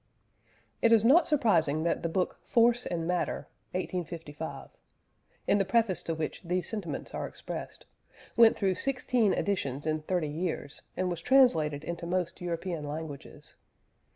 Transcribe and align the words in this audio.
It 0.81 0.91
is 0.91 1.05
not 1.05 1.27
surprising 1.27 1.83
that 1.83 2.01
the 2.01 2.09
book 2.09 2.39
Force 2.41 2.87
and 2.87 3.05
Matter 3.05 3.47
(1855) 3.73 4.71
in 5.45 5.59
the 5.59 5.63
preface 5.63 6.01
to 6.01 6.15
which 6.15 6.41
these 6.43 6.67
sentiments 6.67 7.13
are 7.13 7.27
expressed 7.27 7.85
went 8.35 8.57
through 8.57 8.73
sixteen 8.73 9.31
editions 9.31 9.85
in 9.85 10.01
thirty 10.01 10.27
years 10.27 10.81
and 10.97 11.07
was 11.11 11.21
translated 11.21 11.83
into 11.83 12.07
most 12.07 12.41
European 12.41 12.83
languages. 12.83 13.57